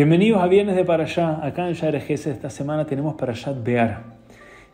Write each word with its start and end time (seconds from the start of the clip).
Bienvenidos 0.00 0.40
a 0.40 0.46
Viernes 0.46 0.76
de 0.76 0.84
Parashá. 0.86 1.44
Acá 1.44 1.68
en 1.68 1.74
Sharejes 1.74 2.26
esta 2.26 2.48
semana 2.48 2.86
tenemos 2.86 3.16
Parashat 3.16 3.62
Bear. 3.62 4.02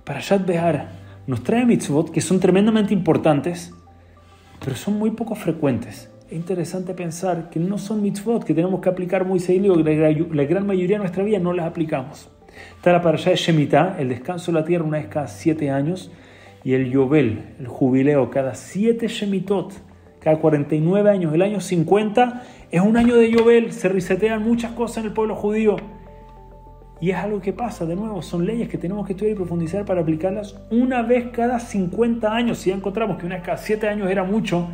Parashat 0.04 0.46
Bear 0.46 0.88
nos 1.26 1.42
trae 1.42 1.66
mitzvot 1.66 2.12
que 2.12 2.20
son 2.20 2.38
tremendamente 2.38 2.94
importantes, 2.94 3.74
pero 4.64 4.76
son 4.76 4.94
muy 5.00 5.10
poco 5.10 5.34
frecuentes. 5.34 6.12
Es 6.30 6.32
interesante 6.32 6.94
pensar 6.94 7.50
que 7.50 7.58
no 7.58 7.76
son 7.76 8.02
mitzvot 8.02 8.44
que 8.44 8.54
tenemos 8.54 8.80
que 8.80 8.88
aplicar 8.88 9.24
muy 9.24 9.40
seguido, 9.40 9.74
la 9.74 10.44
gran 10.44 10.64
mayoría 10.64 10.98
de 10.98 11.00
nuestra 11.00 11.24
vida 11.24 11.40
no 11.40 11.52
las 11.52 11.66
aplicamos. 11.66 12.30
Está 12.76 12.92
la 12.92 13.02
Parashá 13.02 13.30
de 13.30 13.36
Shemitah, 13.36 13.96
el 13.98 14.10
descanso 14.10 14.52
de 14.52 14.60
la 14.60 14.64
tierra 14.64 14.84
una 14.84 14.98
vez 14.98 15.08
cada 15.08 15.26
siete 15.26 15.72
años, 15.72 16.12
y 16.62 16.74
el 16.74 16.88
Yobel, 16.88 17.56
el 17.58 17.66
jubileo, 17.66 18.30
cada 18.30 18.54
siete 18.54 19.08
Shemitot, 19.08 19.72
cada 20.20 20.38
49 20.38 21.10
años. 21.10 21.34
El 21.34 21.42
año 21.42 21.60
50 21.60 22.42
es 22.70 22.80
un 22.80 22.96
año 22.96 23.16
de 23.16 23.30
Yobel, 23.30 23.72
se 23.72 23.88
resetean 23.88 24.42
muchas 24.42 24.72
cosas 24.72 24.98
en 24.98 25.04
el 25.06 25.12
pueblo 25.12 25.36
judío. 25.36 25.76
Y 27.00 27.10
es 27.10 27.16
algo 27.16 27.40
que 27.40 27.52
pasa, 27.52 27.84
de 27.84 27.94
nuevo, 27.94 28.22
son 28.22 28.46
leyes 28.46 28.68
que 28.68 28.78
tenemos 28.78 29.06
que 29.06 29.12
estudiar 29.12 29.34
y 29.34 29.36
profundizar 29.36 29.84
para 29.84 30.00
aplicarlas 30.00 30.56
una 30.70 31.02
vez 31.02 31.28
cada 31.30 31.60
50 31.60 32.34
años. 32.34 32.58
Si 32.58 32.70
ya 32.70 32.76
encontramos 32.76 33.18
que 33.18 33.26
una 33.26 33.36
vez 33.36 33.44
cada 33.44 33.58
7 33.58 33.86
años 33.86 34.10
era 34.10 34.24
mucho, 34.24 34.66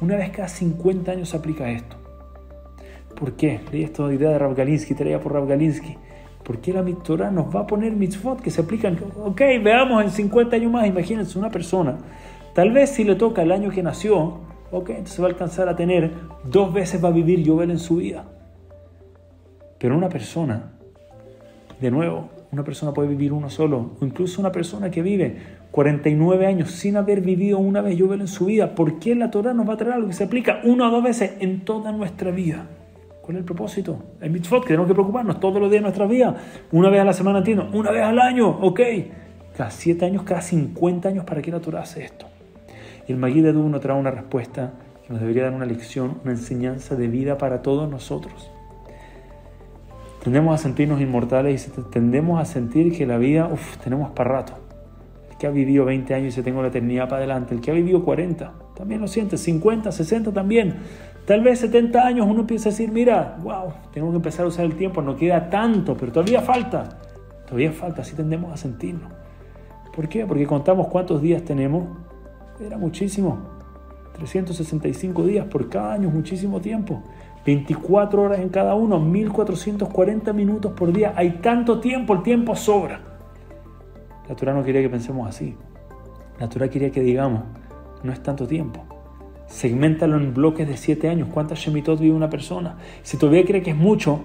una 0.00 0.16
vez 0.16 0.30
cada 0.30 0.48
50 0.48 1.12
años 1.12 1.28
se 1.28 1.36
aplica 1.36 1.70
esto. 1.70 1.96
¿Por 3.14 3.34
qué? 3.34 3.60
Leí 3.70 3.84
esta 3.84 4.12
idea 4.12 4.30
de 4.30 4.38
Rav 4.38 4.54
Galinsky, 4.54 4.94
traída 4.94 5.20
por 5.20 5.32
Rav 5.32 5.46
Galinsky. 5.46 5.96
¿Por 6.42 6.58
qué 6.58 6.72
la 6.72 6.84
Torah 7.04 7.30
nos 7.30 7.54
va 7.54 7.60
a 7.60 7.66
poner 7.66 7.92
mitzvot 7.92 8.40
que 8.40 8.50
se 8.50 8.62
aplican? 8.62 8.98
Ok, 9.22 9.40
veamos 9.62 10.02
en 10.02 10.10
50 10.10 10.56
años 10.56 10.72
más, 10.72 10.86
imagínense 10.86 11.38
una 11.38 11.50
persona. 11.50 11.98
Tal 12.54 12.72
vez 12.72 12.90
si 12.90 13.04
le 13.04 13.14
toca 13.14 13.42
el 13.42 13.52
año 13.52 13.70
que 13.70 13.82
nació, 13.82 14.40
ok, 14.70 14.90
entonces 14.90 15.20
va 15.20 15.26
a 15.26 15.30
alcanzar 15.30 15.68
a 15.68 15.76
tener, 15.76 16.10
dos 16.44 16.72
veces 16.72 17.02
va 17.02 17.08
a 17.08 17.12
vivir 17.12 17.42
Yobel 17.42 17.70
en 17.70 17.78
su 17.78 17.96
vida. 17.96 18.24
Pero 19.78 19.96
una 19.96 20.08
persona, 20.08 20.72
de 21.80 21.90
nuevo, 21.90 22.28
una 22.52 22.64
persona 22.64 22.92
puede 22.92 23.08
vivir 23.08 23.32
uno 23.32 23.48
solo, 23.48 23.92
o 24.00 24.04
incluso 24.04 24.40
una 24.40 24.52
persona 24.52 24.90
que 24.90 25.02
vive 25.02 25.36
49 25.70 26.46
años 26.46 26.70
sin 26.72 26.96
haber 26.96 27.20
vivido 27.20 27.58
una 27.58 27.80
vez 27.80 27.96
Yobel 27.96 28.20
en 28.20 28.28
su 28.28 28.46
vida. 28.46 28.74
¿Por 28.74 28.98
qué 28.98 29.14
la 29.14 29.30
Torah 29.30 29.54
nos 29.54 29.68
va 29.68 29.74
a 29.74 29.76
traer 29.76 29.94
algo 29.94 30.08
que 30.08 30.14
se 30.14 30.24
aplica 30.24 30.60
una 30.64 30.88
o 30.88 30.90
dos 30.90 31.02
veces 31.02 31.32
en 31.40 31.64
toda 31.64 31.92
nuestra 31.92 32.30
vida? 32.30 32.66
¿Cuál 33.22 33.36
es 33.36 33.40
el 33.40 33.44
propósito? 33.44 33.98
El 34.20 34.30
mitzvot, 34.30 34.62
que 34.62 34.68
tenemos 34.68 34.88
que 34.88 34.94
preocuparnos 34.94 35.38
todos 35.38 35.60
los 35.60 35.70
días 35.70 35.80
de 35.80 35.82
nuestra 35.82 36.06
vida. 36.06 36.36
Una 36.72 36.90
vez 36.90 37.00
a 37.00 37.04
la 37.04 37.12
semana, 37.12 37.38
entiendo. 37.38 37.68
Una 37.72 37.92
vez 37.92 38.02
al 38.02 38.18
año, 38.18 38.48
ok. 38.48 38.80
Cada 39.56 39.70
7 39.70 40.04
años, 40.06 40.24
cada 40.24 40.40
50 40.40 41.08
años, 41.08 41.24
¿para 41.24 41.40
qué 41.40 41.52
la 41.52 41.60
Torah 41.60 41.82
hace 41.82 42.04
esto? 42.04 42.26
El 43.10 43.16
Magid 43.16 43.44
de 43.44 43.52
nos 43.52 43.80
trae 43.80 43.98
una 43.98 44.12
respuesta 44.12 44.72
que 45.04 45.12
nos 45.12 45.20
debería 45.20 45.42
dar 45.42 45.52
una 45.52 45.66
lección, 45.66 46.18
una 46.22 46.30
enseñanza 46.30 46.94
de 46.94 47.08
vida 47.08 47.38
para 47.38 47.60
todos 47.60 47.90
nosotros. 47.90 48.52
Tendemos 50.22 50.54
a 50.54 50.62
sentirnos 50.62 51.00
inmortales 51.00 51.66
y 51.66 51.82
tendemos 51.90 52.40
a 52.40 52.44
sentir 52.44 52.96
que 52.96 53.06
la 53.06 53.18
vida, 53.18 53.48
uff, 53.52 53.78
tenemos 53.78 54.10
para 54.10 54.30
rato. 54.30 54.52
El 55.28 55.36
que 55.38 55.48
ha 55.48 55.50
vivido 55.50 55.84
20 55.86 56.14
años 56.14 56.28
y 56.28 56.30
se 56.32 56.44
tengo 56.44 56.62
la 56.62 56.68
eternidad 56.68 57.08
para 57.08 57.16
adelante. 57.16 57.52
El 57.52 57.60
que 57.60 57.72
ha 57.72 57.74
vivido 57.74 58.04
40, 58.04 58.52
también 58.76 59.00
lo 59.00 59.08
siente. 59.08 59.36
50, 59.36 59.90
60 59.90 60.32
también. 60.32 60.76
Tal 61.26 61.40
vez 61.40 61.58
70 61.58 62.06
años 62.06 62.26
uno 62.28 62.42
empieza 62.42 62.68
a 62.68 62.72
decir, 62.72 62.92
mira, 62.92 63.38
wow, 63.42 63.72
tengo 63.92 64.10
que 64.10 64.16
empezar 64.16 64.44
a 64.44 64.48
usar 64.48 64.66
el 64.66 64.76
tiempo, 64.76 65.02
no 65.02 65.16
queda 65.16 65.50
tanto, 65.50 65.96
pero 65.96 66.12
todavía 66.12 66.42
falta. 66.42 67.00
Todavía 67.46 67.72
falta, 67.72 68.02
así 68.02 68.14
tendemos 68.14 68.52
a 68.52 68.56
sentirnos. 68.56 69.10
¿Por 69.96 70.08
qué? 70.08 70.24
Porque 70.26 70.46
contamos 70.46 70.86
cuántos 70.86 71.20
días 71.20 71.42
tenemos. 71.42 71.88
Era 72.60 72.76
muchísimo. 72.76 73.38
365 74.12 75.24
días 75.24 75.46
por 75.46 75.68
cada 75.70 75.94
año, 75.94 76.10
muchísimo 76.10 76.60
tiempo. 76.60 77.02
24 77.46 78.22
horas 78.22 78.40
en 78.40 78.50
cada 78.50 78.74
uno, 78.74 79.00
1440 79.00 80.32
minutos 80.34 80.72
por 80.72 80.92
día. 80.92 81.14
Hay 81.16 81.38
tanto 81.40 81.80
tiempo, 81.80 82.12
el 82.12 82.22
tiempo 82.22 82.54
sobra. 82.54 83.00
La 84.28 84.36
Torah 84.36 84.52
no 84.52 84.62
quería 84.62 84.82
que 84.82 84.90
pensemos 84.90 85.26
así. 85.26 85.56
La 86.38 86.48
Torah 86.48 86.68
quería 86.68 86.90
que 86.90 87.00
digamos, 87.00 87.44
no 88.02 88.12
es 88.12 88.22
tanto 88.22 88.46
tiempo. 88.46 88.84
Segmentalo 89.46 90.18
en 90.18 90.34
bloques 90.34 90.68
de 90.68 90.76
7 90.76 91.08
años. 91.08 91.28
¿Cuántas 91.32 91.58
Shemitot 91.58 91.98
vive 91.98 92.14
una 92.14 92.30
persona? 92.30 92.76
Si 93.02 93.16
todavía 93.16 93.44
cree 93.44 93.62
que 93.62 93.70
es 93.70 93.76
mucho, 93.76 94.20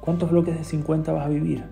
¿cuántos 0.00 0.30
bloques 0.30 0.56
de 0.56 0.64
50 0.64 1.12
vas 1.12 1.26
a 1.26 1.28
vivir? 1.28 1.62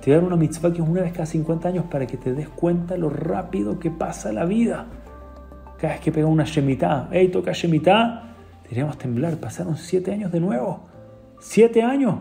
Te 0.00 0.10
voy 0.10 0.12
a 0.12 0.16
dar 0.16 0.24
una 0.24 0.36
mitzvah 0.36 0.72
que 0.72 0.82
es 0.82 0.88
una 0.88 1.00
vez 1.00 1.12
cada 1.12 1.26
50 1.26 1.66
años 1.66 1.86
para 1.90 2.06
que 2.06 2.18
te 2.18 2.34
des 2.34 2.48
cuenta 2.48 2.96
lo 2.96 3.08
rápido 3.08 3.78
que 3.78 3.90
pasa 3.90 4.32
la 4.32 4.44
vida. 4.44 4.86
Cada 5.78 5.94
vez 5.94 6.02
que 6.02 6.12
pega 6.12 6.26
una 6.26 6.44
Shemitah, 6.44 7.08
hey, 7.12 7.28
toca 7.28 7.52
Shemitah, 7.52 8.34
deberíamos 8.64 8.96
temblar. 8.98 9.36
Pasaron 9.36 9.76
7 9.76 10.12
años 10.12 10.32
de 10.32 10.40
nuevo. 10.40 10.80
7 11.40 11.82
años. 11.82 12.16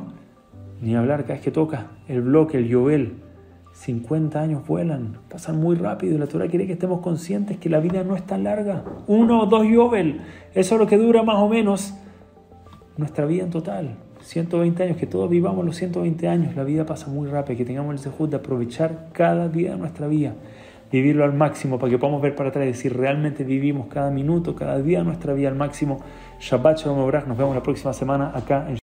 Ni 0.82 0.96
hablar 0.96 1.22
cada 1.22 1.36
vez 1.36 1.42
que 1.42 1.52
toca 1.52 1.88
el 2.08 2.22
bloque, 2.22 2.58
el 2.58 2.68
Yobel. 2.68 3.22
50 3.76 4.40
años 4.40 4.66
vuelan, 4.66 5.18
pasan 5.30 5.60
muy 5.60 5.76
rápido 5.76 6.16
y 6.16 6.18
la 6.18 6.28
Torah 6.28 6.48
quiere 6.48 6.66
que 6.66 6.74
estemos 6.74 7.02
conscientes 7.02 7.58
que 7.58 7.70
la 7.70 7.82
vida 7.82 8.06
no 8.06 8.16
es 8.16 8.24
tan 8.24 8.46
larga. 8.46 8.84
Uno 9.08 9.44
o 9.44 9.46
dos 9.48 9.68
Yobel, 9.68 10.22
eso 10.54 10.76
es 10.76 10.80
lo 10.80 10.88
que 10.88 10.98
dura 10.98 11.24
más 11.24 11.36
o 11.38 11.50
menos 11.50 11.94
nuestra 12.96 13.26
vida 13.26 13.44
en 13.44 13.50
total. 13.50 13.98
120 14.22 14.82
años, 14.82 14.98
que 14.98 15.06
todos 15.06 15.30
vivamos 15.30 15.66
los 15.66 15.76
120 15.76 16.28
años, 16.28 16.56
la 16.56 16.64
vida 16.64 16.86
pasa 16.86 17.08
muy 17.08 17.28
rápido, 17.28 17.58
que 17.58 17.66
tengamos 17.66 17.94
el 17.94 18.00
sejud 18.00 18.30
de 18.30 18.38
aprovechar 18.38 19.10
cada 19.12 19.50
día 19.50 19.72
de 19.72 19.78
nuestra 19.78 20.08
vida, 20.08 20.34
vivirlo 20.96 21.26
al 21.26 21.34
máximo 21.34 21.78
para 21.78 21.90
que 21.90 21.98
podamos 21.98 22.22
ver 22.22 22.36
para 22.36 22.50
atrás 22.50 22.64
y 22.64 22.68
decir 22.68 22.96
realmente 22.96 23.44
vivimos 23.44 23.88
cada 23.88 24.12
minuto, 24.12 24.56
cada 24.56 24.82
día 24.82 25.04
nuestra 25.04 25.34
vida 25.34 25.50
al 25.50 25.56
máximo. 25.56 26.00
Shabbat 26.40 26.80
Shalom 26.80 27.12
nos 27.28 27.38
vemos 27.38 27.54
la 27.54 27.64
próxima 27.64 27.92
semana 27.92 28.32
acá 28.34 28.66
en 28.70 28.85